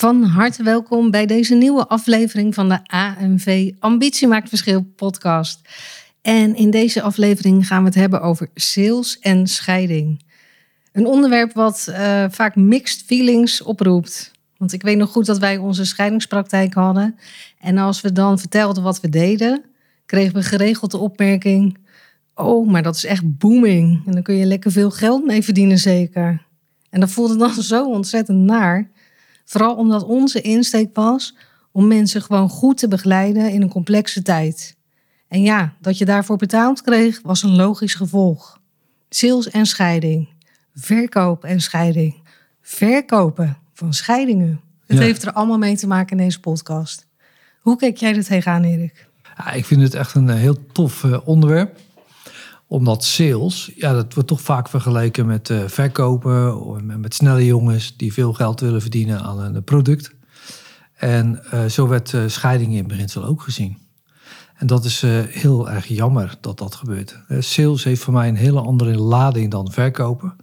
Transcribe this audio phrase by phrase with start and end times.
[0.00, 5.60] Van harte welkom bij deze nieuwe aflevering van de AMV Ambitie maakt verschil podcast.
[6.22, 10.24] En in deze aflevering gaan we het hebben over sales en scheiding.
[10.92, 14.32] Een onderwerp wat eh, vaak mixed feelings oproept.
[14.56, 17.18] Want ik weet nog goed dat wij onze scheidingspraktijk hadden.
[17.60, 19.64] En als we dan vertelden wat we deden,
[20.06, 21.78] kregen we geregeld de opmerking:
[22.34, 24.02] Oh, maar dat is echt booming.
[24.06, 26.46] En dan kun je lekker veel geld mee verdienen, zeker.
[26.90, 28.90] En dat voelde dan zo ontzettend naar.
[29.48, 31.36] Vooral omdat onze insteek was
[31.72, 34.76] om mensen gewoon goed te begeleiden in een complexe tijd.
[35.28, 38.60] En ja, dat je daarvoor betaald kreeg, was een logisch gevolg.
[39.08, 40.28] Sales en scheiding.
[40.74, 42.14] Verkoop en scheiding.
[42.60, 44.60] Verkopen van scheidingen.
[44.86, 45.02] Het Ja.
[45.04, 47.06] heeft er allemaal mee te maken in deze podcast.
[47.60, 49.08] Hoe kijk jij er tegenaan, Erik?
[49.36, 51.78] Ja, ik vind het echt een eh, heel tof eh, onderwerp.
[52.70, 56.60] Omdat sales, ja, dat wordt toch vaak vergeleken met eh, verkopen.
[56.60, 60.14] Of met, snelle jongens die veel geld willen verdienen aan een product.
[60.94, 63.78] En eh, zo werd eh, scheiding in beginsel ook gezien.
[64.54, 67.18] En dat is heel erg jammer dat dat gebeurt.
[67.38, 70.36] Sales heeft voor mij een hele andere lading dan verkopen.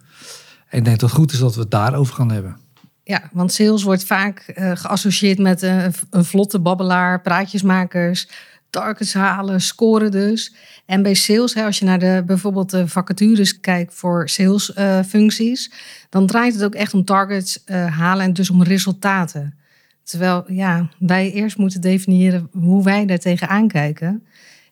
[0.69, 2.57] En ik denk dat het goed is dat we het daarover gaan hebben.
[3.03, 5.61] Ja, want sales wordt vaak geassocieerd met
[6.09, 8.27] een vlotte babbelaar, praatjesmakers,
[8.69, 10.53] targets halen, scoren dus.
[10.85, 15.71] En bij sales, als je naar de, bijvoorbeeld de vacatures kijkt voor salesfuncties,
[16.09, 19.57] dan draait het ook echt om targets eh, halen en dus om resultaten.
[20.03, 24.23] Terwijl ja, wij eerst moeten definiëren hoe wij daar tegenaan kijken.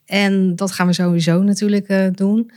[0.06, 2.50] En dat gaan we sowieso natuurlijk eh, doen.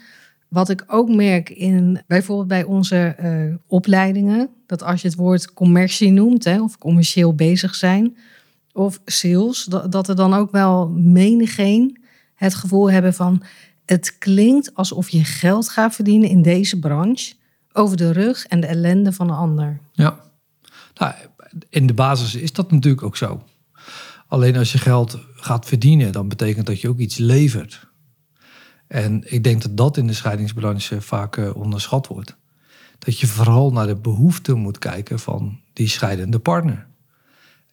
[0.47, 5.53] Wat ik ook merk in bijvoorbeeld bij onze eh, opleidingen, dat als je het woord
[5.53, 8.17] commercie noemt, hè, of commercieel bezig zijn,
[8.77, 12.01] of sales, dat, er dan ook wel menigeen
[12.35, 13.43] het gevoel hebben van
[13.85, 17.33] het klinkt alsof je geld gaat verdienen in deze branche
[17.73, 19.79] over de rug en de ellende van een ander.
[19.91, 20.19] Ja,
[20.93, 21.13] nou,
[21.69, 23.43] in de basis is dat natuurlijk ook zo.
[24.27, 27.87] Alleen als je geld gaat verdienen, dan betekent dat je ook iets levert.
[28.87, 32.35] En ik denk dat dat in de scheidingsbranche vaak eh, onderschat wordt.
[32.99, 36.87] Dat je vooral naar de behoeften moet kijken van die scheidende partner.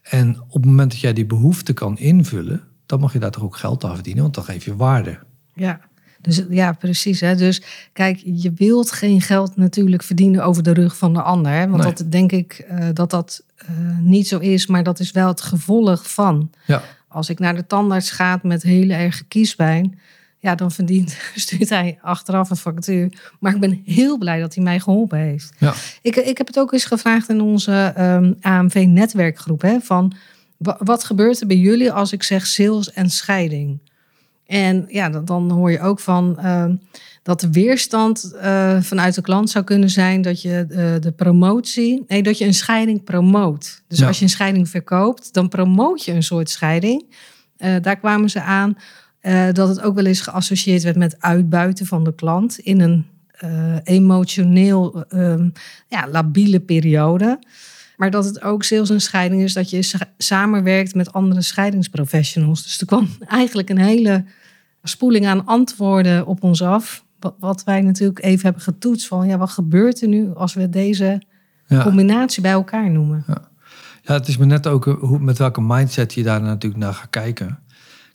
[0.04, 3.42] En op het moment dat jij die behoefte kan invullen, dan mag je daar toch
[3.42, 5.19] ook geld aan verdienen, want dan geef je waarde.
[5.54, 5.81] Ja,
[6.20, 7.20] dus, ja precies.
[7.20, 7.37] Hè?
[7.37, 11.53] Dus kijk, je wilt geen geld natuurlijk verdienen over de rug van de ander.
[11.53, 11.69] Hè?
[11.69, 11.93] Want Nee.
[11.93, 13.69] dat denk ik eh, dat dat eh,
[14.00, 16.50] niet zo is, maar dat is wel het gevolg van.
[16.66, 19.98] Ja, Als ik naar de tandarts ga met hele erge kiespijn,
[20.44, 23.12] ja, dan verdient, stuurt hij achteraf een factuur.
[23.41, 25.53] Maar ik ben heel blij dat hij mij geholpen heeft.
[25.59, 25.75] ja.
[26.03, 29.62] Ik, ik heb het ook eens gevraagd in onze ehm, AMV-netwerkgroep.
[29.62, 30.12] Hè, van
[30.56, 33.78] wa- wat gebeurt er bij jullie als ik zeg sales en scheiding?
[34.47, 36.75] En ja, dan, dan hoor je ook van ehm,
[37.22, 42.05] dat de weerstand eh, vanuit de klant zou kunnen zijn dat je eh, de promotie,
[42.09, 43.82] nee, dat je een scheiding promoot.
[43.88, 44.06] Dus Ja.
[44.06, 47.05] als je een scheiding verkoopt, dan promoot je een soort scheiding.
[47.56, 48.76] Eh, daar kwamen ze aan
[49.24, 53.06] eh, dat het ook wel eens geassocieerd werd met uitbuiten van de klant in een
[53.30, 55.48] eh, emotioneel ehm,
[55.88, 57.38] ja, labiele periode.
[57.96, 62.62] Maar dat het ook sales en scheiding is dat je sa- samenwerkt met andere scheidingsprofessionals.
[62.62, 63.08] Dus er kwam
[63.40, 64.24] eigenlijk een hele
[64.82, 67.04] spoeling aan antwoorden op ons af.
[67.38, 71.22] Wat, wij natuurlijk even hebben getoetst van ja, wat gebeurt er nu als we deze
[71.66, 71.82] ja.
[71.82, 73.24] combinatie bij elkaar noemen?
[74.02, 76.94] Ja, het is me net ook eh, hoe, met welke mindset je daar natuurlijk naar
[76.94, 77.58] gaat kijken.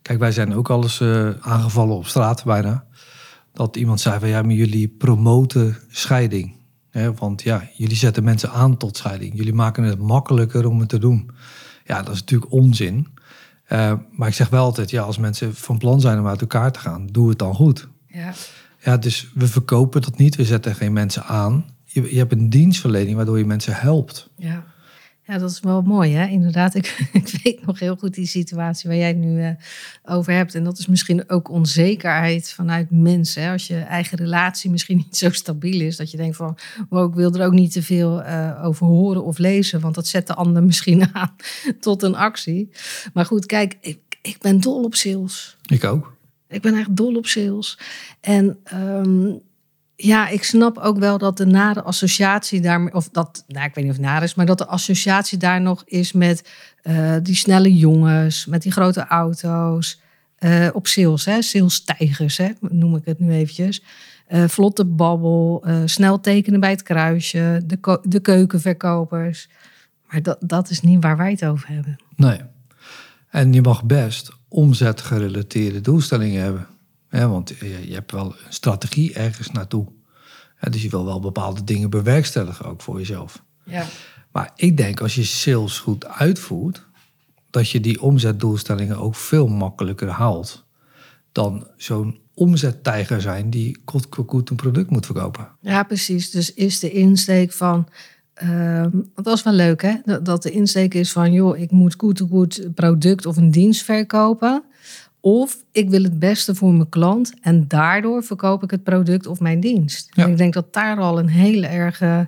[0.02, 2.86] Kijk, wij zijn ook alles eh, aangevallen op straat bijna.
[3.54, 6.57] Dat iemand zei van ja, maar jullie promoten scheiding.
[7.16, 9.36] Want ja, jullie zetten mensen aan tot scheiding.
[9.36, 11.30] Jullie maken het makkelijker om het te doen.
[11.86, 13.07] Ja, dat is natuurlijk onzin.
[13.66, 16.72] Eh, maar ik zeg wel altijd, ja, als mensen van plan zijn om uit elkaar
[16.72, 17.88] te gaan, doe het dan goed.
[18.07, 18.34] Ja.
[18.80, 20.36] Ja, dus we verkopen dat niet.
[20.36, 21.66] We zetten geen mensen aan.
[21.84, 24.30] Je, je hebt een dienstverlening waardoor je mensen helpt.
[24.36, 24.63] Ja.
[25.30, 26.28] Ja, dat is wel mooi, hè?
[26.28, 29.52] Inderdaad, ik, ik weet nog heel goed die situatie waar jij het nu eh,
[30.04, 30.56] over hebt.
[30.56, 33.44] En dat is misschien ook onzekerheid vanuit mensen.
[33.44, 33.52] Hè?
[33.52, 36.58] Als je eigen relatie misschien niet zo stabiel is, dat je denkt van,
[36.90, 40.08] wow, ik wil er ook niet te veel eh, over horen of lezen, want dat
[40.08, 41.36] zet de ander misschien aan
[41.80, 42.70] tot een actie.
[43.14, 45.58] Maar goed, kijk, ik, ik ben dol op sales.
[45.66, 46.18] Ik ook.
[46.48, 47.80] Ik ben echt dol op sales.
[48.22, 49.32] En ehm,
[50.01, 53.84] Ja, ik snap ook wel dat de nare associatie daar, of dat, nou, ik weet
[53.84, 56.50] niet of het is, maar dat de associatie daar nog is met
[56.81, 60.01] eh, die snelle jongens, met die grote auto's,
[60.36, 63.84] eh, op sales, hè, sales-tijgers, hè, noem ik het nu eventjes.
[64.28, 69.50] Eh, vlotte babbel, snel tekenen bij het kruisje, de, de keukenverkopers.
[70.10, 71.98] Maar dat, dat is niet waar wij het over hebben.
[72.16, 72.40] Nee.
[73.30, 76.68] En je mag best omzetgerelateerde doelstellingen hebben.
[77.10, 79.88] Want je, je hebt wel een strategie ergens naartoe.
[80.70, 83.44] Dus je wil wel bepaalde dingen bewerkstelligen ook voor jezelf.
[83.64, 83.86] Ja.
[84.32, 86.86] Maar ik denk als je sales goed uitvoert,
[87.50, 90.68] dat je die omzetdoelstellingen ook veel makkelijker haalt
[91.32, 95.48] dan zo'n omzettijger zijn die koet een product moet verkopen.
[95.62, 96.32] Ja, precies.
[96.32, 97.88] Dus is de insteek van.
[99.16, 100.22] dat was wel leuk, hè?
[100.24, 104.64] Dat, de insteek is van, joh, ik moet goed goed product of een dienst verkopen.
[105.21, 109.39] Of ik wil het beste voor mijn klant en daardoor verkoop ik het product of
[109.39, 110.07] mijn dienst.
[110.16, 110.24] Ja.
[110.24, 112.27] En ik denk dat daar al een hele erge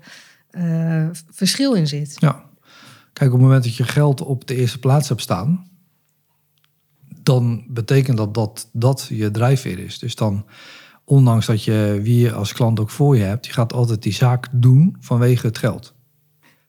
[0.50, 2.16] eh, verschil in zit.
[2.20, 2.44] Ja.
[3.14, 5.70] Kijk, op het moment dat je geld op de eerste plaats hebt staan,
[7.24, 10.00] dan betekent dat dat dat je drijfveer is.
[10.00, 10.46] Dus dan,
[11.04, 14.14] ondanks dat je wie je als klant ook voor je hebt, je gaat altijd die
[14.14, 15.94] zaak doen vanwege het geld.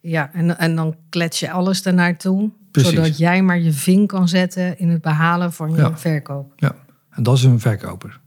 [0.05, 2.91] Ja, en, en dan klets je alles ernaartoe, Precies.
[2.95, 5.97] zodat jij maar je vink kan zetten in het behalen van je Ja.
[5.99, 6.53] verkoop.
[6.57, 6.75] Ja.
[7.11, 8.21] En dat is een verkoper.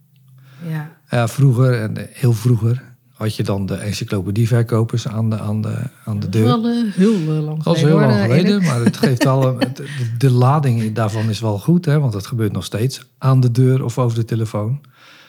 [0.67, 0.91] Ja.
[1.09, 2.83] Ja, vroeger, en heel vroeger,
[3.13, 5.75] had je dan de encyclopedieverkopers aan de, aan de,
[6.05, 6.43] aan de Dat deur.
[6.45, 7.99] wel eh, heel lang Dat is geleden.
[8.09, 9.87] heel lang geleden, maar het geeft wel een- de,
[10.17, 13.83] de lading daarvan is wel goed, hè, want dat gebeurt nog steeds aan de deur
[13.83, 14.81] of over de telefoon.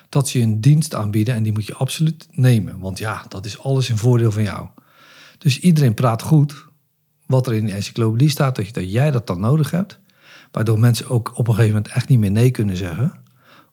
[0.09, 3.45] Dat ze je een dienst aanbieden en die moet je absoluut nemen, want ja, dat
[3.45, 4.67] is alles in voordeel van jou.
[5.39, 6.67] Dus iedereen praat goed
[7.27, 9.99] wat er in de encyclopedie staat, dat, je, dat jij dat dan nodig hebt,
[10.51, 13.13] waardoor mensen ook op een gegeven moment echt niet meer nee kunnen zeggen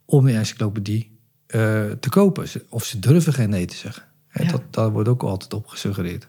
[0.05, 1.17] om die encyclopedie
[1.47, 1.59] eh,
[1.99, 2.47] te kopen.
[2.69, 4.03] Of ze durven geen nee te zeggen.
[4.31, 4.51] Ja.
[4.51, 6.27] Dat, daar wordt ook altijd op gesuggereerd.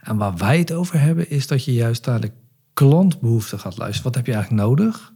[0.00, 2.32] En waar wij het over hebben, is dat je juist naar de
[2.72, 4.04] klantbehoeften gaat luisteren.
[4.04, 5.12] Wat heb je eigenlijk nodig?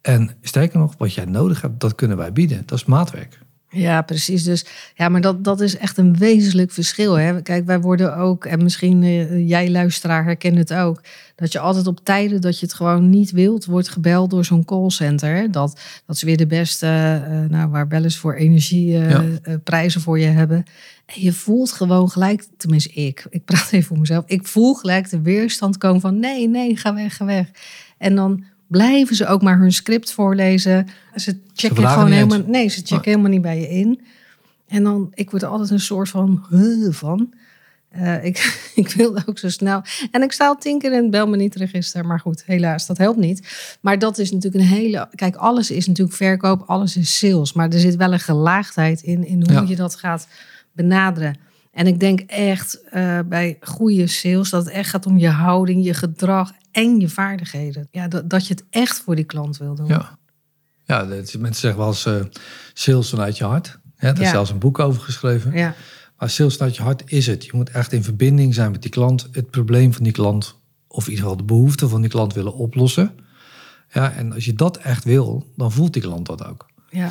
[0.00, 2.62] En sterker nog, wat jij nodig hebt, dat kunnen wij bieden.
[2.66, 3.38] Dat is maatwerk.
[3.72, 4.42] Ja, precies.
[4.42, 4.64] Dus
[4.94, 7.14] ja, maar dat, dat is echt een wezenlijk verschil.
[7.14, 7.42] Hè?
[7.42, 11.02] Kijk, wij worden ook, en misschien eh, jij luisteraar herkent het ook,
[11.34, 14.64] dat je altijd op tijden dat je het gewoon niet wilt, wordt gebeld door zo'n
[14.64, 15.34] callcenter.
[15.36, 15.50] hè.
[15.50, 16.86] Dat, dat ze weer de beste,
[17.26, 19.58] eh, nou, waar bellen ze voor energieprijzen Ja.
[19.64, 20.64] prijzen voor je hebben.
[21.06, 25.10] En je voelt gewoon gelijk, tenminste ik, ik praat even voor mezelf, ik voel gelijk
[25.10, 27.46] de weerstand komen van nee, nee, ga weg, ga weg.
[27.98, 30.88] En dan blijven ze ook maar hun script voorlezen.
[31.16, 32.14] Ze checken gewoon eens.
[32.14, 33.04] helemaal, nee, ze checken Nee.
[33.04, 34.00] helemaal niet bij je in.
[34.68, 36.44] En dan, ik word er altijd een soort van
[36.90, 37.32] van.
[37.88, 39.82] Eh, ik, ik wilde ook zo snel.
[40.10, 42.06] En ik sta al tien keer in het bel me niet register.
[42.06, 43.48] Maar goed, helaas, dat helpt niet.
[43.80, 45.08] Maar dat is natuurlijk een hele.
[45.14, 47.52] Kijk, alles is natuurlijk verkoop, alles is sales.
[47.52, 49.64] Maar er zit wel een gelaagdheid in, in hoe Ja.
[49.68, 50.26] je dat gaat
[50.72, 51.36] benaderen.
[51.72, 55.84] En ik denk echt eh, bij goede sales dat het echt gaat om je houding,
[55.84, 57.88] je gedrag en je vaardigheden.
[57.90, 59.86] Ja, dat, dat je het echt voor die klant wil doen.
[59.86, 60.18] Ja,
[60.84, 62.20] ja mensen zeggen wel eens eh,
[62.72, 63.78] sales vanuit je hart.
[63.96, 64.30] Hè, er is Ja.
[64.30, 65.52] zelfs een boek over geschreven.
[65.52, 65.74] ja.
[66.18, 67.44] Maar sales vanuit je hart is het.
[67.44, 69.28] Je moet echt in verbinding zijn met die klant.
[69.32, 72.54] Het probleem van die klant, of in ieder geval de behoefte van die klant willen
[72.54, 73.14] oplossen.
[73.92, 76.66] Ja, en als je dat echt wil, dan voelt die klant dat ook.
[76.90, 77.10] ja.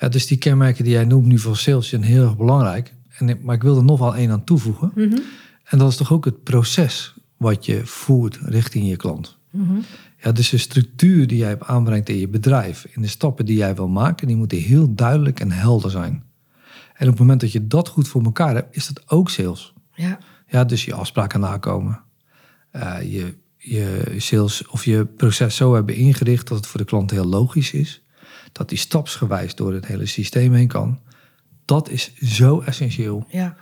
[0.00, 2.94] Ja, dus die kenmerken die jij noemt nu voor sales zijn heel erg belangrijk.
[3.28, 4.92] En, maar ik wil er nog wel één aan toevoegen.
[4.94, 5.18] Mhm.
[5.64, 9.38] En dat is toch ook het proces wat je voert richting je klant.
[9.50, 9.74] Mhm.
[10.22, 13.74] Ja, dus de structuur die jij aanbrengt in je bedrijf, in de stappen die jij
[13.74, 16.22] wil maken, die moeten heel duidelijk en helder zijn.
[16.94, 19.72] En op het moment dat je dat goed voor elkaar hebt, is dat ook sales.
[19.94, 20.18] ja.
[20.48, 22.00] Ja, dus je afspraken nakomen.
[22.70, 27.10] Eh, je, je sales of je proces zo hebben ingericht dat het voor de klant
[27.10, 28.02] heel logisch is.
[28.52, 30.98] Dat die stapsgewijs door het hele systeem heen kan.
[31.64, 33.56] Dat is zo essentieel ja.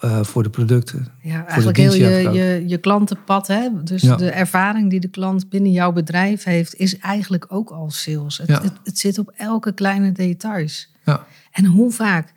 [0.00, 1.08] eh, voor de producten.
[1.22, 3.46] Ja, eigenlijk heel je, je, je klantenpad.
[3.46, 3.68] Hè?
[3.82, 4.16] Dus Ja.
[4.16, 8.38] de ervaring die de klant binnen jouw bedrijf heeft, is eigenlijk ook al sales.
[8.38, 8.62] Het, Ja.
[8.62, 10.92] het, het zit op elke kleine details.
[11.04, 12.32] Ja, En hoe vaak,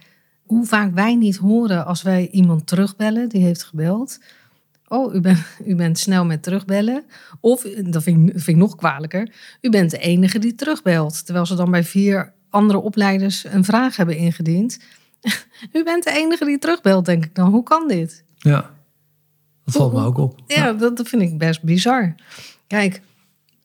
[0.46, 4.20] hoe vaak wij niet horen als wij iemand terugbellen, die heeft gebeld.
[4.88, 7.04] Oh, u, bent u bent snel met terugbellen.
[7.40, 9.32] Of, dat vind ik, vind ik nog kwalijker,
[9.62, 11.26] u bent de enige die terugbelt.
[11.26, 14.80] Terwijl ze dan bij vier andere opleiders een vraag hebben ingediend.
[15.78, 17.50] u bent de enige die terugbelt, denk ik dan.
[17.50, 18.24] Hoe kan dit?
[18.38, 18.72] ja.
[19.66, 20.40] dat valt me ook op.
[20.48, 22.16] Ja, dat, dat vind ik best bizar.
[22.68, 23.02] Kijk,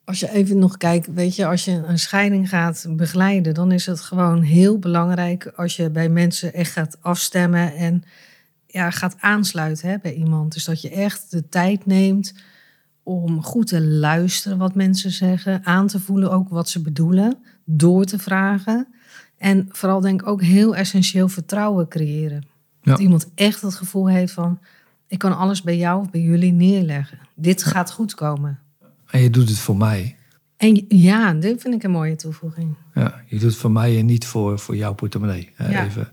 [0.05, 3.87] als je even nog kijkt, weet je, als je een scheiding gaat begeleiden, dan is
[3.87, 8.05] het gewoon heel belangrijk als je bij mensen echt gaat afstemmen en
[8.67, 10.53] ja, gaat aansluiten hè, bij iemand.
[10.53, 12.35] Dus dat je echt de tijd neemt
[13.03, 18.05] om goed te luisteren wat mensen zeggen, aan te voelen ook wat ze bedoelen, door
[18.05, 18.89] te vragen.
[19.43, 22.47] En vooral denk ik ook heel essentieel vertrouwen creëren.
[22.83, 23.05] Dat Ja.
[23.05, 24.59] iemand echt het gevoel heeft van,
[25.07, 27.19] ik kan alles bij jou of bij jullie neerleggen.
[27.35, 28.59] Dit gaat goed komen.
[29.11, 30.17] En je doet het voor mij.
[30.57, 32.75] En ja, dit vind ik een mooie toevoeging.
[32.95, 35.53] Ja, je doet het voor mij en niet voor, voor jouw portemonnee.
[35.59, 35.85] Ja.
[35.85, 36.09] Even.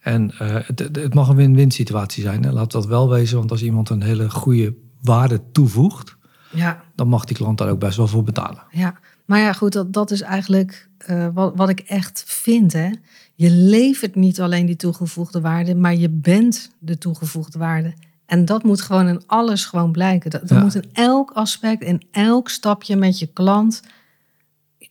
[0.00, 2.42] En eh, het, het- het mag een win-win situatie zijn.
[2.44, 2.52] Hè.
[2.52, 6.16] Laat dat wel wezen, want als iemand een hele goede waarde toevoegt,
[6.50, 8.62] Ja, dan mag die klant daar ook best wel voor betalen.
[8.70, 8.94] ja.
[9.28, 12.72] Maar ja, goed, dat, dat is eigenlijk eh, wat, wat ik echt vind.
[12.72, 12.90] Hè.
[13.34, 17.94] Je levert niet alleen die toegevoegde waarde, maar je bent de toegevoegde waarde.
[18.26, 20.30] En dat moet gewoon in alles gewoon blijken.
[20.30, 20.60] Dat, dat Ja.
[20.62, 23.82] moet in elk aspect, in elk stapje met je klant,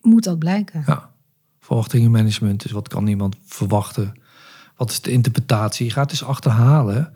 [0.02, 0.84] moet dat blijken.
[0.88, 1.10] Ja.
[1.60, 4.14] Verwachtingenmanagement, dus wat kan iemand verwachten?
[4.76, 5.86] Wat is de interpretatie?
[5.86, 7.14] Je gaat dus achterhalen.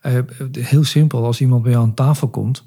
[0.00, 0.18] eh,
[0.52, 2.64] heel simpel, als iemand bij jou aan tafel komt,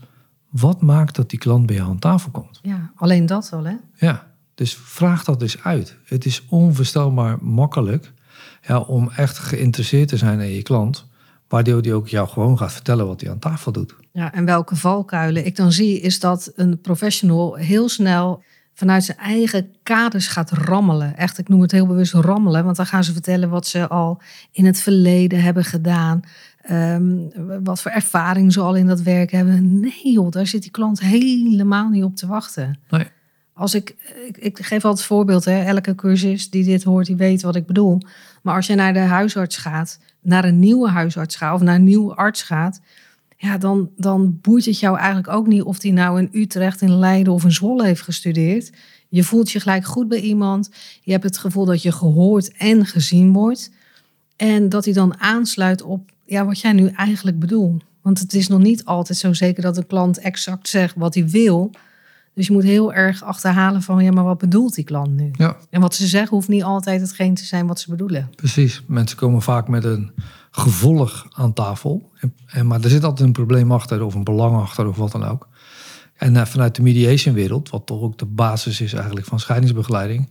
[0.59, 2.59] wat maakt dat die klant bij jou aan tafel komt?
[2.61, 3.75] Ja, alleen dat al, hè?
[3.95, 5.97] Ja, dus vraag dat eens uit.
[6.03, 8.13] Het is onvoorstelbaar makkelijk
[8.61, 11.07] ja, om echt geïnteresseerd te zijn in je klant,
[11.47, 13.95] waardoor die ook jou gewoon gaat vertellen wat hij aan tafel doet.
[14.11, 19.17] Ja, en welke valkuilen ik dan zie, is dat een professional heel snel vanuit zijn
[19.17, 21.17] eigen kaders gaat rammelen.
[21.17, 24.21] Echt, ik noem het heel bewust rammelen, want dan gaan ze vertellen wat ze al
[24.51, 26.21] in het verleden hebben gedaan.
[26.67, 29.79] Ehm, wat voor ervaring ze al in dat werk hebben.
[29.79, 32.79] Nee joh, daar zit die klant helemaal niet op te wachten.
[32.89, 33.07] Nee.
[33.53, 33.95] Als ik,
[34.25, 37.55] ik, ik geef altijd het voorbeeld, hè, elke cursist die dit hoort, die weet wat
[37.55, 38.01] ik bedoel.
[38.41, 41.83] Maar als je naar de huisarts gaat, naar een nieuwe huisarts gaat of naar een
[41.83, 42.81] nieuwe arts gaat,
[43.37, 46.97] ja, dan, dan boeit het jou eigenlijk ook niet of die nou in Utrecht, in
[46.97, 48.71] Leiden of in Zwolle heeft gestudeerd.
[49.09, 50.69] Je voelt je gelijk goed bij iemand.
[51.01, 53.71] Je hebt het gevoel dat je gehoord en gezien wordt.
[54.35, 57.83] En dat hij dan aansluit op ja, wat jij nu eigenlijk bedoelt.
[58.01, 61.29] Want het is nog niet altijd zo zeker dat een klant exact zegt wat hij
[61.29, 61.71] wil.
[62.33, 65.29] Dus je moet heel erg achterhalen van, ja, maar wat bedoelt die klant nu?
[65.31, 68.29] Ja, En wat ze zeggen hoeft niet altijd hetgeen te zijn wat ze bedoelen.
[68.35, 68.83] precies.
[68.87, 70.11] Mensen komen vaak met een
[70.51, 72.11] gevolg aan tafel.
[72.19, 75.11] En, en, maar er zit altijd een probleem achter, of een belang achter, of wat
[75.11, 75.47] dan ook.
[76.15, 80.29] En eh, vanuit de mediation wereld, wat toch ook de basis is eigenlijk van scheidingsbegeleiding,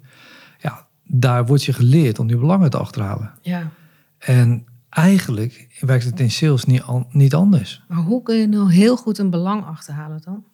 [0.58, 3.30] ja, daar wordt je geleerd om die belangen te achterhalen.
[3.42, 3.70] Ja.
[4.18, 7.82] En eigenlijk werkt het in sales niet, an- niet anders.
[7.88, 10.44] Maar hoe kun je nou heel goed een belang achterhalen dan?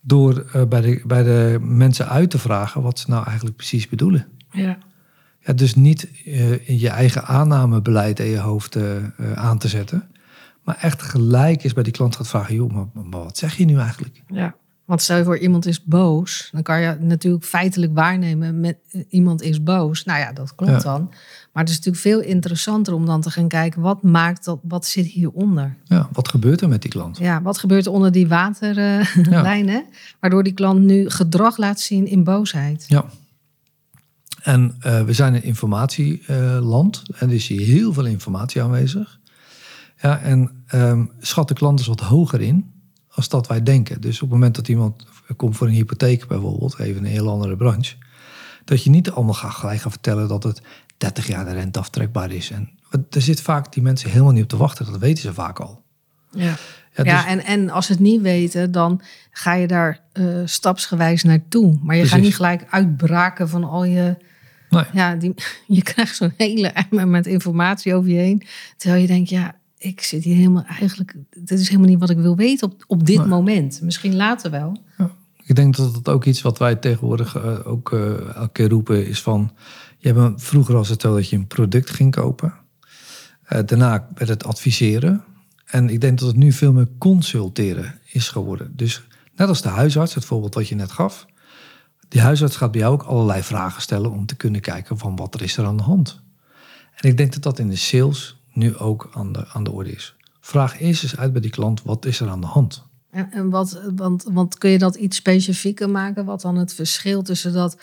[0.00, 3.88] Door eh, bij, de, bij de mensen uit te vragen wat ze nou eigenlijk precies
[3.88, 4.26] bedoelen.
[4.50, 4.78] Ja.
[5.40, 6.02] Ja, dus niet
[6.64, 8.96] in je eigen aannamebeleid in je hoofd eh,
[9.34, 10.08] aan te zetten.
[10.64, 13.64] Maar echt gelijk is bij die klant gaat vragen: joh, maar, maar wat zeg je
[13.64, 14.22] nu eigenlijk?
[14.28, 14.54] ja.
[14.92, 19.00] Want stel je voor iemand is boos, dan kan je natuurlijk feitelijk waarnemen met eh,
[19.08, 20.04] iemand is boos.
[20.04, 20.78] Nou ja, dat klopt Ja.
[20.78, 21.08] dan.
[21.52, 24.86] Maar het is natuurlijk veel interessanter om dan te gaan kijken wat maakt dat, wat
[24.86, 25.76] zit hieronder?
[25.84, 27.18] Ja, wat gebeurt er met die klant?
[27.18, 29.84] Ja, wat gebeurt er onder die waterlijnen,
[30.20, 32.84] waardoor die klant nu gedrag laat zien in boosheid?
[32.88, 33.04] Ja.
[34.42, 39.20] En eh, we zijn een informatieland en er is hier heel veel informatie aanwezig.
[40.00, 42.70] Ja, en ehm, schat de klant dus wat hoger in
[43.14, 44.00] als dat wij denken.
[44.00, 47.56] Dus op het moment dat iemand komt voor een hypotheek bijvoorbeeld, even een heel andere
[47.56, 47.96] branche,
[48.64, 50.62] dat je niet allemaal gaat gelijk gaan vertellen dat het
[50.96, 52.50] 30 jaar de rente aftrekbaar is.
[52.50, 52.70] En
[53.10, 55.82] er zit vaak die mensen helemaal niet op te wachten, dat weten ze vaak al.
[56.30, 56.56] Ja.
[56.94, 59.00] Ja, Ja, dus- en, en als ze het niet weten, dan
[59.30, 61.78] ga je daar eh, stapsgewijs naartoe.
[61.82, 64.16] Maar je gaat niet gelijk uitbraken van al je...
[64.70, 64.84] Nee.
[64.92, 65.34] Ja, die,
[65.66, 68.42] je krijgt zo'n hele emmer met informatie over je heen.
[68.76, 71.14] Terwijl je denkt, ja, ik zit hier helemaal eigenlijk...
[71.30, 73.80] Dit is helemaal niet wat ik wil weten op, op dit moment.
[73.82, 74.82] Misschien later wel.
[75.44, 79.06] Ik denk dat het ook iets wat wij tegenwoordig eh, ook eh, elke keer roepen
[79.06, 79.50] is van...
[79.98, 82.54] Je hebt vroeger als het zo dat je een product ging kopen.
[83.42, 85.24] Eh, daarna werd het adviseren.
[85.64, 88.72] En ik denk dat het nu veel meer consulteren is geworden.
[88.76, 89.02] Dus
[89.34, 91.26] net als de huisarts, het voorbeeld wat je net gaf.
[92.08, 95.34] Die huisarts gaat bij jou ook allerlei vragen stellen om te kunnen kijken van wat
[95.34, 96.22] er is er aan de hand.
[96.94, 99.90] En ik denk dat dat in de sales nu ook aan de, aan de orde
[99.92, 100.14] is.
[100.40, 102.84] Vraag eerst eens uit bij die klant, wat is er aan de hand?
[103.10, 106.24] En, en wat, want, want kun je dat iets specifieker maken?
[106.24, 107.76] Wat dan het verschil tussen dat...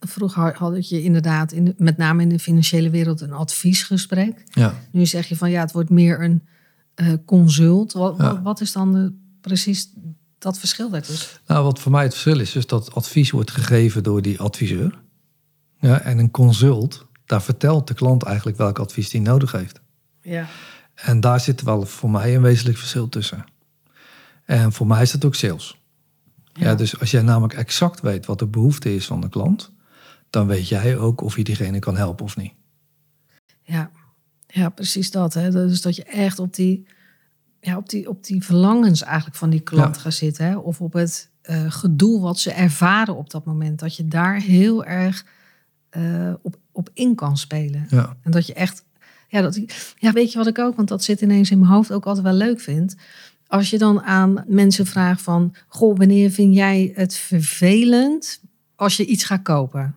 [0.00, 4.44] Vroeger had je inderdaad, in de- met name in de financiële wereld, een adviesgesprek.
[4.50, 4.74] Ja.
[4.90, 6.42] Nu zeg je van ja, het wordt meer een
[6.94, 7.92] eh, consult.
[7.92, 8.32] Wat, Ja.
[8.32, 9.92] wat, wat is dan de, precies
[10.38, 11.40] dat verschil daartussen?
[11.46, 15.00] Nou, wat voor mij het verschil is, is dat advies wordt gegeven door die adviseur.
[15.80, 19.80] Ja, en een consult, daar vertelt de klant eigenlijk welk advies die nodig heeft.
[20.22, 20.46] Ja.
[20.94, 23.44] En daar zit wel voor mij een wezenlijk verschil tussen.
[24.44, 25.80] En voor mij is dat ook sales.
[26.52, 26.74] Ja.
[26.74, 29.72] dus als jij namelijk exact weet wat de behoefte is van de klant,
[30.30, 32.52] dan weet jij ook of je diegene kan helpen of niet.
[33.62, 33.90] Ja,
[34.46, 35.34] ja precies dat.
[35.34, 35.50] Hè?
[35.50, 36.86] Dus dat je echt op die,
[37.60, 40.02] ja, op die, op die verlangens eigenlijk van die klant Ja.
[40.02, 40.46] gaat zitten.
[40.46, 40.56] Hè?
[40.56, 43.78] Of op het eh, gedoe wat ze ervaren op dat moment.
[43.78, 45.24] Dat je daar heel erg
[45.88, 47.86] eh, op, op in kan spelen.
[47.88, 48.84] Ja, En dat je echt
[49.32, 49.60] Ja, dat,
[49.98, 52.24] ja, weet je wat ik ook, want dat zit ineens in mijn hoofd ook altijd
[52.24, 52.96] wel leuk vind.
[53.46, 58.40] Als je dan aan mensen vraagt van, goh, wanneer vind jij het vervelend
[58.76, 59.96] als je iets gaat kopen?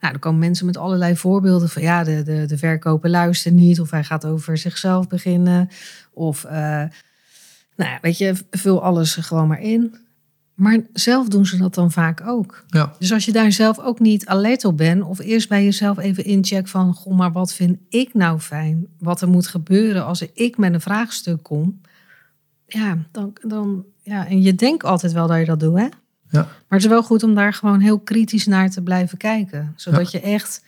[0.00, 3.80] Nou, dan komen mensen met allerlei voorbeelden van, ja, de, de, de verkoper luistert niet,
[3.80, 5.68] of hij gaat over zichzelf beginnen,
[6.12, 6.84] of, eh,
[7.76, 9.96] nou ja, weet je, vul alles gewoon maar in.
[10.54, 12.64] Maar zelf doen ze dat dan vaak ook.
[12.66, 15.98] Ja, Dus als je daar zelf ook niet alert op bent, of eerst bij jezelf
[15.98, 18.86] even incheck van, goh, maar wat vind ik nou fijn?
[18.98, 21.80] Wat er moet gebeuren als ik met een vraagstuk kom?
[22.66, 25.88] Ja, dan, dan ja, en je denkt altijd wel dat je dat doet, hè?
[26.28, 29.72] ja, Maar het is wel goed om daar gewoon heel kritisch naar te blijven kijken.
[29.76, 30.64] Zodat je echt,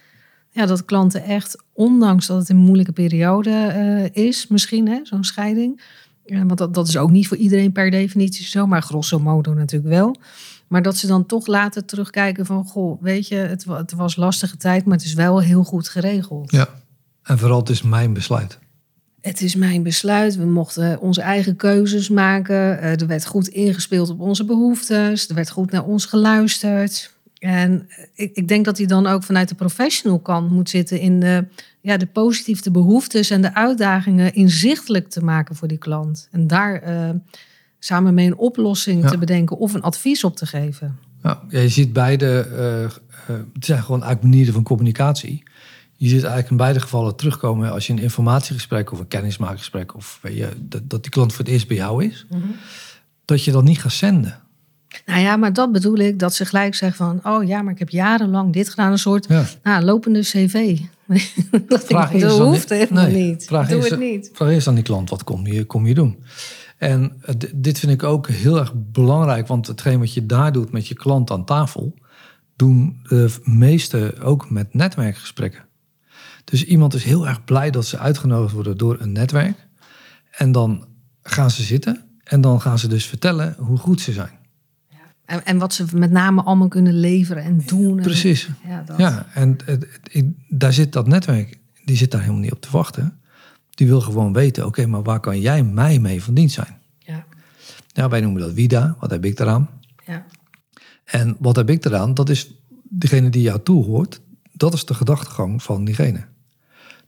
[0.50, 5.24] ja, dat klanten echt, ondanks dat het een moeilijke periode eh, is, misschien, hè, zo'n
[5.24, 5.80] scheiding.
[6.26, 9.54] Ja, want dat, dat is ook niet voor iedereen per definitie zo, maar grosso modo
[9.54, 10.16] natuurlijk wel.
[10.66, 14.56] Maar dat ze dan toch later terugkijken van, goh, weet je, het, het was lastige
[14.56, 16.50] tijd, maar het is wel heel goed geregeld.
[16.50, 16.68] ja.
[17.22, 18.58] En vooral, het is mijn besluit.
[19.20, 20.36] Het is mijn besluit.
[20.36, 22.80] We mochten onze eigen keuzes maken.
[22.80, 25.28] Eh, Er werd goed ingespeeld op onze behoeftes.
[25.28, 27.14] Er werd goed naar ons geluisterd.
[27.38, 31.20] En ik, ik denk dat hij dan ook vanuit de professional kant moet zitten in
[31.20, 31.46] de,
[31.80, 36.28] ja, de positieve behoeftes en de uitdagingen inzichtelijk te maken voor die klant.
[36.30, 37.10] En daar eh,
[37.78, 39.10] samen mee een oplossing Ja.
[39.10, 40.98] te bedenken of een advies op te geven.
[41.22, 42.90] Ja, je ziet beide, eh, eh,
[43.52, 45.42] het zijn gewoon eigenlijk manieren van communicatie.
[45.96, 50.18] Je ziet eigenlijk in beide gevallen terugkomen als je een informatiegesprek of een kennismakingsgesprek of
[50.22, 52.26] weet je, dat, dat die klant voor het eerst bij jou is,
[53.24, 54.40] dat je dat niet gaat zenden.
[55.04, 57.34] Nou ja, maar dat bedoel ik, dat ze gelijk zeggen van...
[57.34, 58.90] oh ja, maar ik heb jarenlang dit gedaan.
[58.92, 59.44] Een soort Ja.
[59.62, 60.78] nou, lopende cv.
[61.68, 63.44] dat Vraag ik, dat hoeft die- helemaal nee, niet.
[63.44, 64.30] Vraag Doe eerst, het niet.
[64.32, 66.22] Vraag eerst aan die klant, wat kom je, kom je doen?
[66.78, 70.72] En eh, dit vind ik ook heel erg belangrijk, want hetgeen wat je daar doet
[70.72, 71.94] met je klant aan tafel,
[72.56, 75.64] doen de meesten ook met netwerkgesprekken.
[76.44, 79.66] Dus iemand is heel erg blij dat ze uitgenodigd worden door een netwerk.
[80.30, 80.84] En dan
[81.22, 84.38] gaan ze zitten en dan gaan ze dus vertellen hoe goed ze zijn.
[85.26, 87.96] En, en wat ze met name allemaal kunnen leveren en doen.
[87.96, 88.48] En- Precies.
[88.66, 88.98] Ja, dat.
[88.98, 89.56] Ja, en
[90.48, 93.20] daar zit dat netwerk, die zit daar helemaal niet op te wachten.
[93.70, 96.78] Die wil gewoon weten, oké, maar waar kan jij mij mee van dienst zijn?
[96.98, 97.24] Ja,
[97.92, 98.96] Ja, wij noemen dat WIDA.
[99.00, 99.68] Wat heb ik eraan?
[100.06, 100.24] ja.
[101.04, 102.14] En wat heb ik eraan?
[102.14, 102.50] Dat is
[102.82, 104.20] degene die jou toehoort.
[104.52, 106.24] Dat is de gedachtegang van diegene.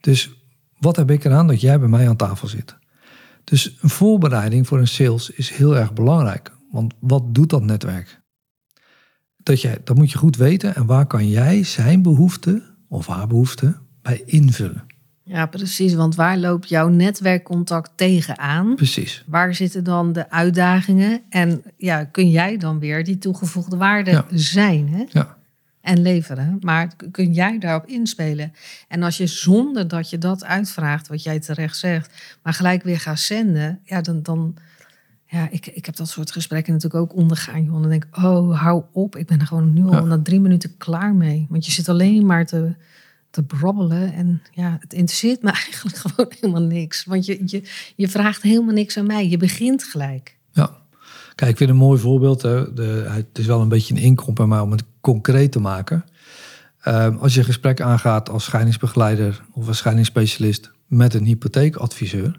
[0.01, 0.31] Dus
[0.79, 2.77] wat heb ik eraan dat jij bij mij aan tafel zit?
[3.45, 6.53] Dus een voorbereiding voor een sales is heel erg belangrijk.
[6.71, 8.21] Want wat doet dat netwerk?
[9.37, 10.75] Dat, jij, dat moet je goed weten.
[10.75, 14.87] En waar kan jij zijn behoefte of haar behoefte bij invullen?
[15.23, 15.95] ja, precies.
[15.95, 18.75] Want waar loopt jouw netwerkcontact tegenaan?
[18.75, 19.25] Precies.
[19.27, 21.23] Waar zitten dan de uitdagingen?
[21.29, 24.25] En ja, kun jij dan weer die toegevoegde waarde Ja.
[24.31, 25.05] zijn hè?
[25.09, 25.37] Ja.
[25.81, 26.57] en leveren?
[26.61, 28.53] Maar kun jij daarop inspelen?
[28.89, 33.01] En als je zonder dat je dat uitvraagt, wat jij terecht zegt, maar gelijk weer
[33.01, 34.23] gaat zenden, ja, dan.
[34.23, 34.57] dan
[35.31, 37.65] ja, ik, ik heb dat soort gesprekken natuurlijk ook ondergaan.
[37.65, 37.75] Joh.
[37.75, 39.17] En dan denk ik, oh, hou op.
[39.17, 40.01] Ik ben er gewoon nu al Ja.
[40.01, 41.47] na drie minuten klaar mee.
[41.49, 42.75] Want je zit alleen maar te,
[43.31, 44.13] te brabbelen.
[44.13, 47.05] En ja, het interesseert me eigenlijk gewoon helemaal niks.
[47.05, 47.63] Want je, je,
[47.97, 49.29] je vraagt helemaal niks aan mij.
[49.29, 50.37] Je begint gelijk.
[50.53, 50.71] Ja.
[51.35, 52.43] Kijk, ik vind een mooi voorbeeld.
[52.43, 52.73] Hè.
[52.75, 56.05] De, het is wel een beetje een bij mij om het concreet te maken.
[56.81, 62.39] Ehm, als je een gesprek aangaat als scheidingsbegeleider of een scheidingsspecialist met een hypotheekadviseur.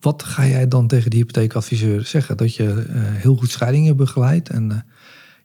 [0.00, 2.36] Wat ga jij dan tegen die hypotheekadviseur zeggen?
[2.36, 4.48] Dat je eh, heel goed scheidingen begeleidt.
[4.48, 4.78] En eh,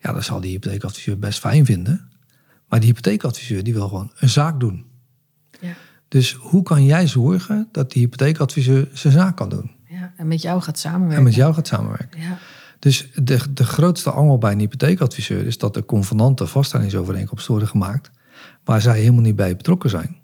[0.02, 2.10] ja, dat zal die hypotheekadviseur best fijn vinden.
[2.68, 4.86] Maar die hypotheekadviseur die wil gewoon een zaak doen.
[5.62, 5.74] Ja.
[6.08, 9.72] Dus hoe kan jij zorgen dat die hypotheekadviseur zijn zaak kan doen?
[9.88, 11.18] Ja, en met jou gaat samenwerken.
[11.18, 12.22] En met jou gaat samenwerken.
[12.22, 12.38] Ja,
[12.80, 18.12] Dus de, de grootste angel bij een hypotheekadviseur is dat de convenanten vaststellingsovereenkomsten worden gemaakt
[18.64, 20.16] waar zij helemaal niet bij betrokken zijn.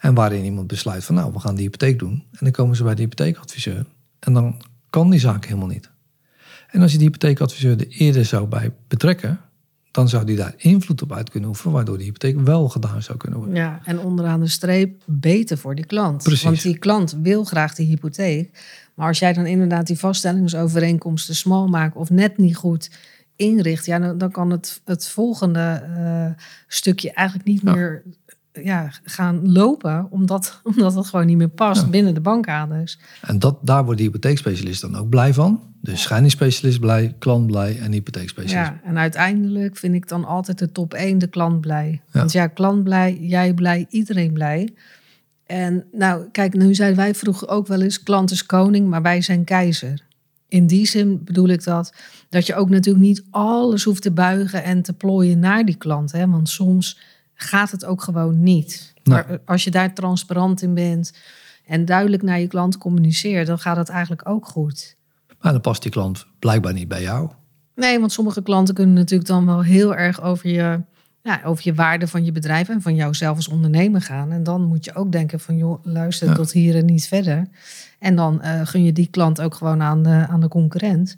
[0.00, 2.10] En waarin iemand besluit van nou, we gaan die hypotheek doen.
[2.30, 3.84] En dan komen ze bij de hypotheekadviseur.
[4.18, 5.90] En dan kan die zaak helemaal niet.
[6.70, 9.40] En als je die hypotheekadviseur er eerder zou bij betrekken,
[9.90, 13.18] dan zou die daar invloed op uit kunnen oefenen, waardoor die hypotheek wel gedaan zou
[13.18, 13.56] kunnen worden.
[13.56, 16.22] ja, en onderaan de streep beter voor die klant.
[16.22, 16.42] Precies.
[16.42, 18.50] Want die klant wil graag die hypotheek.
[18.94, 22.90] Maar als jij dan inderdaad die vaststellingsovereenkomsten smal maakt of net niet goed
[23.36, 27.72] inricht, ja, dan, dan kan het, het volgende eh, stukje eigenlijk niet Ja.
[27.74, 28.02] meer
[28.64, 31.88] ja, gaan lopen, omdat, omdat het gewoon niet meer past Ja.
[31.88, 32.98] binnen de bankaders.
[33.20, 35.60] En dat, daar wordt de hypotheekspecialist dan ook blij van.
[35.82, 38.70] Dus scheidingsspecialist blij, klant blij en hypotheekspecialist.
[38.70, 42.00] Ja, en uiteindelijk vind ik dan altijd de top 1 de klant blij.
[42.12, 44.74] Want ja, klant blij, jij blij, iedereen blij.
[45.46, 49.20] En nou, kijk, nu zeiden wij vroeger ook wel eens, klant is koning, maar wij
[49.20, 50.02] zijn keizer.
[50.48, 51.94] In die zin bedoel ik dat,
[52.28, 56.12] dat je ook natuurlijk niet alles hoeft te buigen en te plooien naar die klant.
[56.12, 56.28] Hè?
[56.28, 56.98] Want soms
[57.42, 58.92] gaat het ook gewoon niet.
[59.02, 59.14] Nee.
[59.16, 61.12] Maar als je daar transparant in bent
[61.66, 64.96] en duidelijk naar je klant communiceert, dan gaat het eigenlijk ook goed.
[65.40, 67.30] Maar dan past die klant blijkbaar niet bij jou.
[67.74, 70.80] Nee, want sommige klanten kunnen natuurlijk dan wel heel erg over je,
[71.22, 74.32] ja, over je waarde van je bedrijf en van jouzelf als ondernemer gaan.
[74.32, 76.34] En dan moet je ook denken van, joh, luister Ja.
[76.34, 77.48] tot hier en niet verder.
[77.98, 81.16] En dan eh, gun je die klant ook gewoon aan de, aan de concurrent.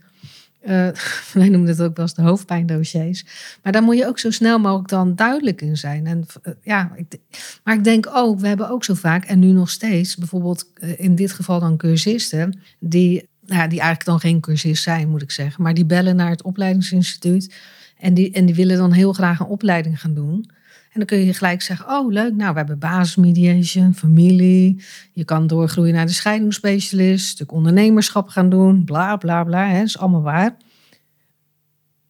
[0.62, 0.88] Eh,
[1.33, 3.25] wij noemen het ook wel eens de hoofdpijndossiers.
[3.62, 6.07] Maar daar moet je ook zo snel mogelijk dan duidelijk in zijn.
[6.07, 7.18] En, eh, ja, ik,
[7.64, 11.01] maar ik denk ook, we hebben ook zo vaak, en nu nog steeds, bijvoorbeeld eh,
[11.01, 15.31] in dit geval dan cursisten, die, nou, die eigenlijk dan geen cursist zijn, moet ik
[15.31, 15.62] zeggen.
[15.62, 17.55] Maar die bellen naar het opleidingsinstituut
[17.98, 20.51] en die, en die willen dan heel graag een opleiding gaan doen.
[20.92, 24.85] En dan kun je gelijk zeggen, oh leuk, nou we hebben basismediation, familie.
[25.12, 29.66] Je kan doorgroeien naar de scheidingsspecialist, stuk ondernemerschap gaan doen, bla bla bla.
[29.68, 30.57] Hè, is allemaal waar.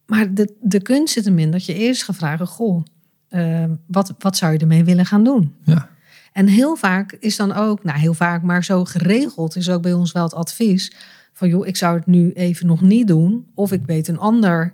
[0.05, 2.83] Maar de, de kunst zit hem in dat je eerst gaat vragen, goh,
[3.27, 5.53] eh, wat, wat zou je ermee willen gaan doen?
[5.63, 5.89] Ja.
[6.33, 9.93] En heel vaak is dan ook, nou heel vaak, maar zo geregeld is ook bij
[9.93, 10.93] ons wel het advies
[11.33, 13.45] van joh, ik zou het nu even nog niet doen.
[13.53, 14.73] Of ik weet een ander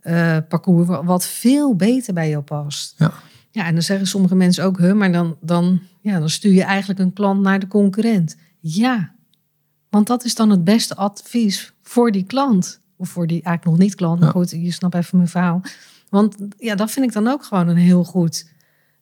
[0.00, 2.94] eh, parcours wa- wat veel beter bij jou past.
[2.98, 3.12] Ja.
[3.50, 6.62] Ja, en dan zeggen sommige mensen ook, huh, maar dan, dan, ja, dan stuur je
[6.62, 8.36] eigenlijk een klant naar de concurrent.
[8.60, 9.14] Ja,
[9.88, 12.80] want dat is dan het beste advies voor die klant.
[12.96, 15.62] Of voor die eigenlijk nog niet klant, maar goed, je snapt even mijn verhaal.
[16.08, 18.50] Want ja, dat vind ik dan ook gewoon een heel goed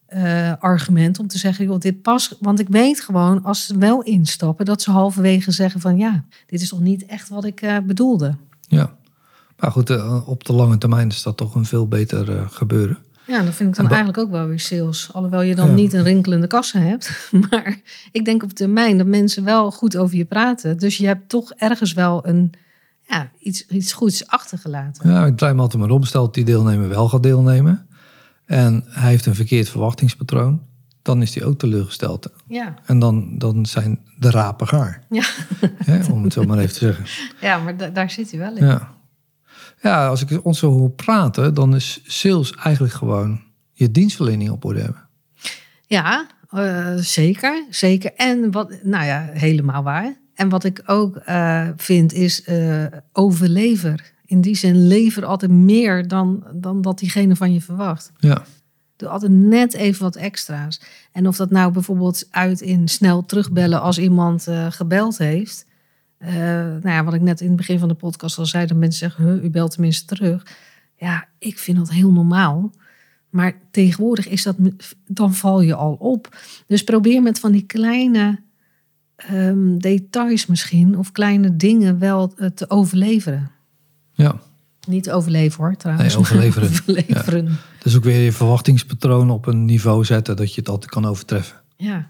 [0.05, 2.37] eh, argument om te zeggen, joh, dit past.
[2.39, 6.61] Want ik weet gewoon, als ze wel instappen, dat ze halverwege zeggen van ja, dit
[6.61, 8.35] is toch niet echt wat ik eh, bedoelde.
[8.67, 8.97] ja.
[9.59, 12.97] Maar goed, eh, op de lange termijn is dat toch een veel beter gebeuren.
[13.29, 15.09] Ja, dat vind ik dan eigenlijk ook wel weer sales.
[15.13, 15.73] Alhoewel je dan Ja.
[15.73, 17.29] niet een rinkelende kassa hebt.
[17.49, 17.79] Maar
[18.11, 20.77] ik denk op termijn dat mensen wel goed over je praten.
[20.77, 22.51] Dus je hebt toch ergens wel een,
[23.07, 25.09] ja, iets, iets goeds achtergelaten.
[25.09, 26.03] Ja, ik draai me altijd maar om.
[26.03, 27.87] Stel dat die deelnemer wel gaat deelnemen.
[28.45, 30.61] En hij heeft een verkeerd verwachtingspatroon.
[31.01, 32.29] Dan is hij ook teleurgesteld.
[32.47, 35.03] Ja, En dan, dan zijn de rapen gaar.
[35.09, 35.23] ja.
[36.11, 37.05] Om het zo maar even te zeggen.
[37.47, 38.65] ja maar da- daar zit hij wel in.
[38.65, 38.97] Ja.
[39.81, 43.41] Ja, als ik ons zo hoor praten, dan is sales eigenlijk gewoon
[43.73, 45.07] je dienstverlening op orde hebben.
[45.87, 47.65] Ja, eh, zeker.
[47.69, 48.13] Zeker.
[48.15, 50.17] En wat, nou ja, helemaal waar.
[50.35, 54.13] En wat ik ook eh, vind is eh, overlever.
[54.25, 58.11] In die zin, lever altijd meer dan, dan dat diegene van je verwacht.
[58.17, 58.43] Ja,
[58.95, 60.81] Doe altijd net even wat extra's.
[61.11, 65.65] En of dat nou bijvoorbeeld uit in snel terugbellen als iemand gebeld heeft.
[66.19, 68.77] Eh, nou ja, wat ik net in het begin van de podcast al zei, dat
[68.77, 70.45] mensen zeggen, "Huh, u belt tenminste terug.
[70.95, 72.71] Ja, ik vind dat heel normaal.
[73.29, 74.55] Maar tegenwoordig is dat,
[75.07, 76.37] dan val je al op.
[76.67, 78.39] Dus probeer met van die kleine
[79.15, 83.51] ehm, details misschien, of kleine dingen wel eh, te overleveren.
[84.13, 84.39] ja.
[84.87, 86.13] Niet overleven hoor, trouwens.
[86.13, 86.69] Nee, overleveren.
[86.87, 87.57] overleveren.
[87.83, 91.57] Dus ook weer je verwachtingspatroon op een niveau zetten dat je het altijd kan overtreffen.
[91.77, 92.09] Ja.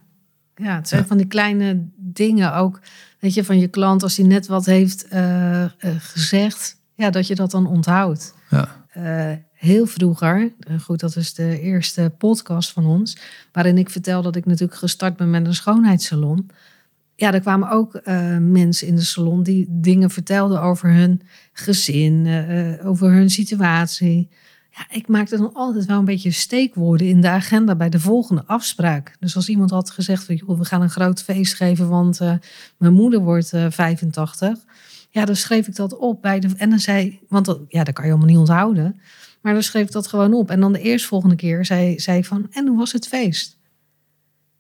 [0.60, 1.08] Ja, het zijn Ja.
[1.08, 2.80] van die kleine dingen ook.
[3.20, 7.28] Weet je, van je klant, als hij net wat heeft eh, eh, gezegd, ja, dat
[7.28, 8.34] je dat dan onthoudt.
[8.50, 13.18] Ja, Eh, heel vroeger, goed, dat is de eerste podcast van ons,
[13.52, 16.50] waarin ik vertel dat ik natuurlijk gestart ben met een schoonheidssalon.
[17.16, 18.02] Ja, er kwamen ook
[18.40, 21.22] mensen in de salon die dingen vertelden over hun
[21.54, 22.28] gezin,
[22.84, 24.30] over hun situatie.
[24.80, 28.44] Ja, ik maakte dan altijd wel een beetje steekwoorden in de agenda bij de volgende
[28.46, 29.16] afspraak.
[29.20, 32.34] Dus als iemand had gezegd, joh, we gaan een groot feest geven, want eh,
[32.78, 34.58] mijn moeder wordt eh 85.
[35.10, 36.50] Ja, dan schreef ik dat op bij de.
[36.58, 39.02] En dan zei, want dat, ja, dat kan je allemaal niet onthouden.
[39.42, 40.50] Maar dan schreef ik dat gewoon op.
[40.50, 43.58] En dan de eerstvolgende keer zei, zei van, en hoe was het feest?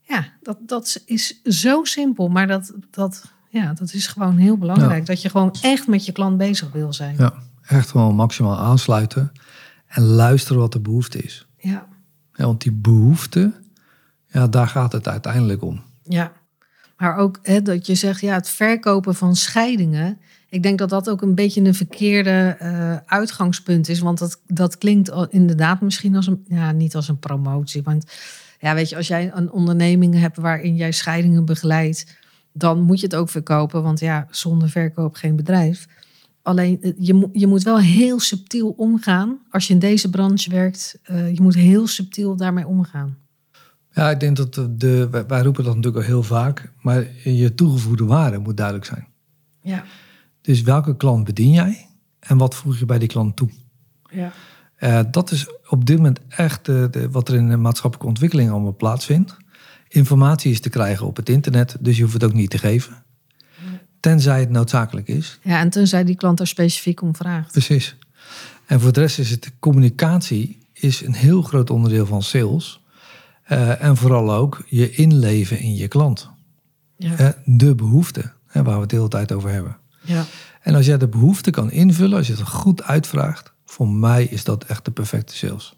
[0.01, 5.05] Ja, dat, dat is zo simpel, maar dat, dat, ja, dat is gewoon heel belangrijk.
[5.05, 7.15] Dat je gewoon echt met je klant bezig wil zijn.
[7.17, 7.33] ja.
[7.67, 9.31] echt gewoon maximaal aansluiten
[9.89, 11.47] en luisteren wat de behoefte is.
[11.57, 11.87] Ja,
[12.33, 13.51] Ja, want die behoefte,
[14.27, 15.81] ja, daar gaat het uiteindelijk om.
[16.03, 16.31] ja.
[16.97, 20.19] Maar ook hè, dat je zegt, ja, het verkopen van scheidingen.
[20.49, 23.99] Ik denk dat dat ook een beetje een verkeerde eh, uitgangspunt is.
[23.99, 27.83] Want dat, dat klinkt inderdaad misschien als een, ja, niet als een promotie.
[27.83, 28.05] Want
[28.59, 32.17] ja, weet je, als jij een onderneming hebt waarin jij scheidingen begeleidt,
[32.51, 33.83] dan moet je het ook verkopen.
[33.83, 35.87] Want ja, zonder verkoop geen bedrijf.
[36.41, 39.37] Alleen eh, je, moet- je moet wel heel subtiel omgaan.
[39.49, 43.17] Als je in deze branche werkt, eh, je moet heel subtiel daarmee omgaan.
[43.91, 47.53] Ja, ik denk dat de, de, wij- roepen dat natuurlijk al heel vaak, maar je
[47.55, 49.07] toegevoegde waarde moet duidelijk zijn.
[49.61, 49.83] Ja,
[50.41, 51.87] Dus welke klant bedien jij
[52.19, 53.49] en wat voeg je bij die klant toe?
[54.11, 54.31] ja.
[54.75, 58.75] Eh, dat is op dit moment echt de, wat er in de maatschappelijke ontwikkeling allemaal
[58.75, 59.37] plaatsvindt.
[59.87, 63.03] Informatie is te krijgen op het internet, dus je hoeft het ook niet te geven.
[63.99, 65.39] Tenzij het noodzakelijk is.
[65.41, 67.51] Ja, en tenzij die klant daar specifiek om vraagt.
[67.51, 67.95] Precies.
[68.65, 72.81] En voor de rest is het communicatie is een heel groot onderdeel van sales.
[73.43, 76.29] Eh, en vooral ook je inleven in je klant.
[76.97, 77.35] Ja.
[77.45, 79.77] De behoefte, hè, waar we het de hele tijd over hebben.
[80.01, 80.25] Ja.
[80.61, 84.43] En als jij de behoefte kan invullen, als je het goed uitvraagt, voor mij is
[84.43, 85.77] dat echt de perfecte sales.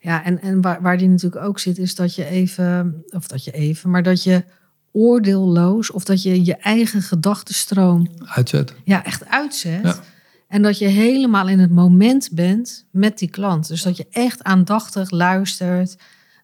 [0.00, 3.44] Ja, en, en waar, waar die natuurlijk ook zit, is dat je even, of dat
[3.44, 4.44] je even, maar dat je
[4.92, 8.74] oordeelloos of dat je je eigen gedachtenstroom Uitzet.
[8.84, 9.82] ja, echt uitzet.
[9.82, 10.00] Ja.
[10.48, 13.68] En dat je helemaal in het moment bent met die klant.
[13.68, 15.96] Dus dat je echt aandachtig luistert,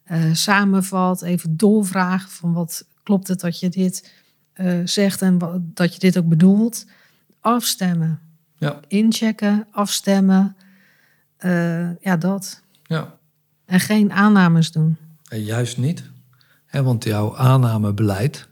[0.05, 4.13] eh, samenvat, even doorvragen van wat klopt het dat je dit
[4.53, 6.87] eh, zegt en wat, dat je dit ook bedoelt.
[7.41, 8.21] Afstemmen,
[8.59, 10.57] Ja, inchecken, afstemmen.
[11.37, 12.63] Eh, ja, dat.
[12.83, 13.17] ja.
[13.65, 14.97] En geen aannames doen.
[15.29, 16.03] En juist niet.
[16.83, 18.49] Want jouw aannamebeleid,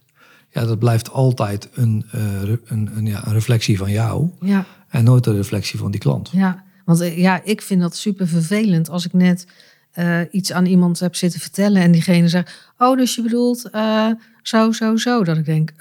[0.51, 4.31] ja, dat blijft altijd een, eh, een, een, ja, een reflectie van jou.
[4.41, 4.67] Ja.
[4.89, 6.31] En nooit een reflectie van die klant.
[6.33, 9.47] Ja, want eh, ja, ik vind dat super vervelend als ik net
[9.91, 13.71] eh, iets aan iemand heb zitten vertellen en diegene zegt, oh, dus je bedoelt
[14.43, 15.25] zo, zo, zo.
[15.25, 15.73] Dat ik denk,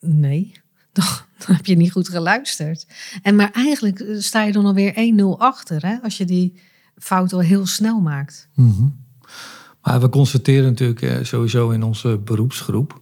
[0.00, 0.52] nee,
[0.92, 1.04] dan,
[1.46, 2.86] dan heb je niet goed geluisterd.
[3.22, 6.60] En maar eigenlijk sta je dan alweer 1-0 achter, hè, als je die
[6.96, 8.48] fout al heel snel maakt.
[8.54, 8.86] Mhm.
[9.82, 13.00] Maar we constateren natuurlijk eh, sowieso in onze beroepsgroep.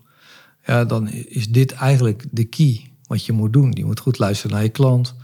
[0.65, 3.71] Ja, dan is dit eigenlijk de key wat je moet doen.
[3.75, 5.15] Je moet goed luisteren naar je klant.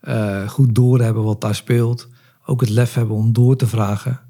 [0.00, 2.08] eh, goed doorhebben wat daar speelt.
[2.46, 4.20] Ook het lef hebben om door te vragen.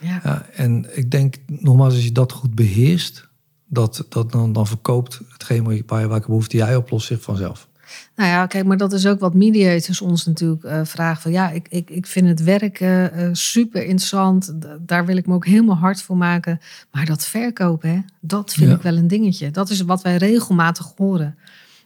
[0.00, 3.28] Ja, Ja, en ik denk nogmaals, als je dat goed beheerst,
[3.66, 7.68] dat, dat dan, dan verkoopt hetgeen waar, je- waar welke behoefte jij oplost zich vanzelf.
[8.16, 11.22] Nou ja, kijk, maar dat is ook wat mediators ons natuurlijk eh, vragen.
[11.22, 14.52] Van ja, ik, ik, ik vind het werk eh, super interessant.
[14.80, 16.60] Daar wil ik me ook helemaal hard voor maken.
[16.90, 18.76] Maar dat verkopen, hè, dat vind Ja.
[18.76, 19.50] ik wel een dingetje.
[19.50, 21.38] Dat is wat wij regelmatig horen.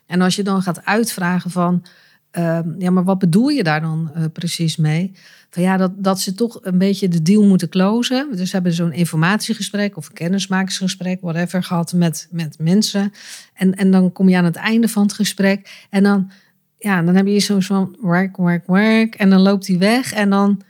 [0.05, 1.83] En als je dan gaat uitvragen van...
[2.31, 5.11] ehm, ja, maar wat bedoel je daar dan eh, precies mee?
[5.49, 8.27] Van ja, dat, dat ze toch een beetje de deal moeten closen.
[8.31, 13.13] Dus ze hebben zo'n informatiegesprek of een kennismakingsgesprek, whatever, gehad met, met mensen.
[13.53, 15.87] En, en dan kom je aan het einde van het gesprek.
[15.89, 16.31] En dan,
[16.77, 19.15] ja, dan heb je zo van work, work, work.
[19.15, 20.13] En dan loopt hij weg.
[20.13, 20.61] En dan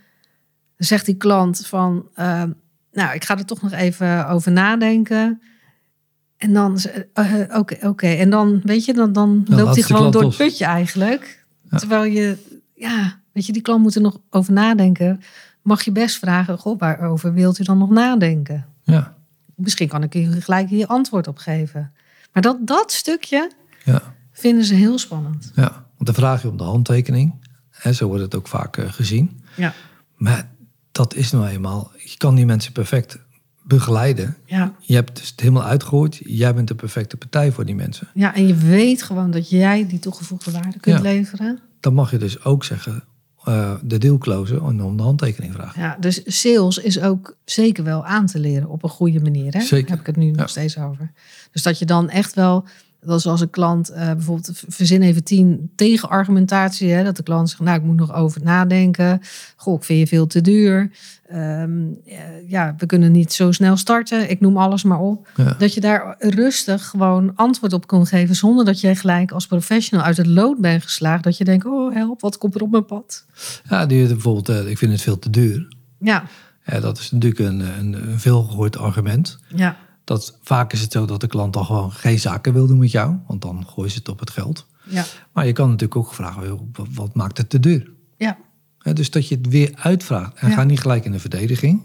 [0.77, 2.07] zegt die klant van...
[2.13, 2.43] eh,
[2.91, 5.41] nou, ik ga er toch nog even over nadenken.
[6.37, 6.77] En dan,
[7.13, 8.07] eh, eh, oké, oké.
[8.07, 11.40] En dan, weet je, dan, dan loopt hij gewoon door het putje eigenlijk.
[11.71, 11.77] Ja.
[11.77, 12.37] Terwijl je,
[12.75, 15.21] ja, weet je, die klant moet er nog over nadenken.
[15.61, 18.65] Mag je best vragen, goh, waarover wilt u dan nog nadenken?
[18.83, 19.15] Ja,
[19.55, 21.91] Misschien kan ik hier gelijk hier antwoord op geven.
[22.33, 23.51] Maar dat, dat stukje
[23.85, 25.51] ja, vinden ze heel spannend.
[25.55, 25.69] ja.
[25.71, 27.33] Want dan vraag je om de handtekening.
[27.69, 29.41] Hè, zo wordt het ook vaak eh, gezien.
[29.55, 29.73] Ja.
[30.15, 30.49] Maar
[30.91, 33.19] dat is nou eenmaal, je kan die mensen perfect
[33.75, 34.37] begeleiden.
[34.45, 34.73] Ja.
[34.79, 36.19] Je hebt dus het helemaal uitgegooid.
[36.23, 38.07] Jij bent de perfecte partij voor die mensen.
[38.13, 41.01] ja, en je weet gewoon dat jij die toegevoegde waarde kunt Ja.
[41.01, 41.59] leveren.
[41.79, 43.03] Dan mag je dus ook zeggen,
[43.43, 45.81] eh, de deal closen en om de handtekening vragen.
[45.81, 49.53] Ja, dus sales is ook zeker wel aan te leren op een goede manier.
[49.53, 49.61] Hè?
[49.61, 49.89] Zeker.
[49.89, 50.31] Heb ik het nu Ja.
[50.35, 51.11] nog steeds over.
[51.51, 52.65] Dus dat je dan echt wel,
[53.01, 56.91] dat is als een klant eh, bijvoorbeeld, verzin even tien tegenargumentatie.
[56.91, 59.21] Hè, dat de klant zegt, nou ik moet nog over nadenken.
[59.55, 60.91] Goh, ik vind je veel te duur.
[61.27, 61.71] Ehm,
[62.05, 64.29] eh, ja, we kunnen niet zo snel starten.
[64.29, 65.29] Ik noem alles maar op.
[65.35, 65.55] Ja.
[65.57, 68.35] Dat je daar rustig gewoon antwoord op kon geven.
[68.35, 71.21] Zonder dat je gelijk als professional uit het lood bent geslagen.
[71.21, 73.25] Dat je denkt, oh help, wat komt er op mijn pad?
[73.69, 75.67] Ja, die bijvoorbeeld, eh, ik vind het veel te duur.
[75.99, 76.23] Ja,
[76.65, 79.39] Ja, dat is natuurlijk een, een, een veelgehoord argument.
[79.55, 79.77] ja,
[80.11, 82.91] Dat, vaak is het zo dat de klant dan gewoon geen zaken wil doen met
[82.91, 83.15] jou.
[83.27, 84.65] Want dan gooien ze het op het geld.
[84.83, 87.91] ja, Maar je kan natuurlijk ook vragen, wat, maakt het te duur?
[88.17, 88.37] ja.
[88.93, 90.33] Dus dat je het weer uitvraagt.
[90.35, 90.55] En Ja.
[90.55, 91.81] ga niet gelijk in de verdediging.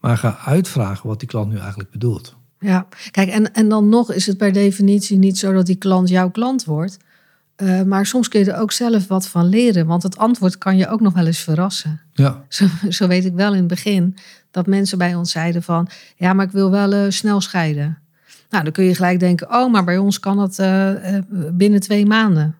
[0.00, 2.34] Maar ga uitvragen wat die klant nu eigenlijk bedoelt.
[2.58, 6.08] Ja, kijk, en, en dan nog is het per definitie niet zo dat die klant
[6.08, 6.96] jouw klant wordt.
[7.56, 10.76] Eh, maar soms kun je er ook zelf wat van leren, want het antwoord kan
[10.76, 12.00] je ook nog wel eens verrassen.
[12.12, 14.16] Ja, Zo, zo weet ik wel in het begin
[14.50, 17.98] dat mensen bij ons zeiden van, ja, maar ik wil wel eh, snel scheiden.
[18.50, 20.92] Nou, dan kun je gelijk denken, oh, maar bij ons kan het eh,
[21.52, 22.56] binnen twee maanden.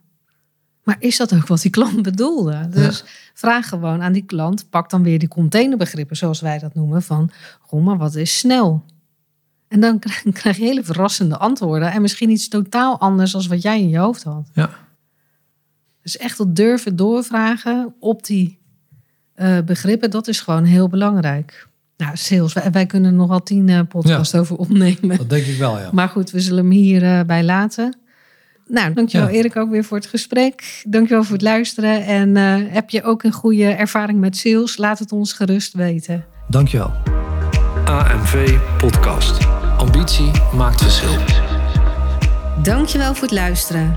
[0.82, 2.68] Maar is dat ook wat die klant bedoelde?
[2.70, 3.04] Dus
[3.34, 7.30] vraag gewoon aan die klant, pak dan weer die containerbegrippen, zoals wij dat noemen, van,
[7.60, 8.84] goh, maar wat is snel?
[9.68, 13.62] En dan krijg, krijg je hele verrassende antwoorden en misschien iets totaal anders dan wat
[13.62, 14.50] jij in je hoofd had.
[14.52, 14.70] ja,
[16.04, 18.58] Dus echt dat durven doorvragen op die
[19.34, 21.68] eh, begrippen, dat is gewoon heel belangrijk.
[21.96, 25.16] Nou, sales, wij, wij kunnen er nogal tien eh podcasts over opnemen.
[25.16, 25.88] dat denk ik wel, ja.
[25.92, 27.98] Maar goed, we zullen hem hierbij bij laten.
[28.66, 29.32] Nou, dankjewel Ja.
[29.32, 30.82] Erik ook weer voor het gesprek.
[30.88, 32.04] Dankjewel voor het luisteren.
[32.04, 34.76] En eh, heb je ook een goede ervaring met sales?
[34.76, 36.24] Laat het ons gerust weten.
[36.48, 36.92] Dankjewel.
[37.84, 39.46] AMV Podcast.
[39.76, 41.18] Ambitie maakt verschil.
[42.62, 43.96] Dankjewel voor het luisteren.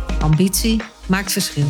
[0.21, 1.65] ambitie maakt verschil.